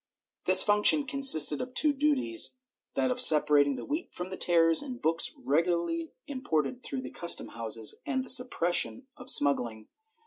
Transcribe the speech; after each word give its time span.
This 0.45 0.63
fimc 0.63 0.85
tion 0.85 1.05
consisted 1.05 1.61
of 1.61 1.75
two 1.75 1.93
duties— 1.93 2.55
that 2.95 3.11
of 3.11 3.21
separating 3.21 3.75
the 3.75 3.85
wheat 3.85 4.11
from 4.15 4.31
the 4.31 4.35
tares 4.35 4.81
in 4.81 4.97
books 4.97 5.31
regularly 5.37 6.11
imported 6.25 6.81
through 6.81 7.03
the 7.03 7.11
custom 7.11 7.49
houses, 7.49 8.01
and 8.03 8.15
in 8.21 8.21
the 8.21 8.29
suppression 8.29 9.05
of 9.15 9.29
smuggling. 9.29 9.89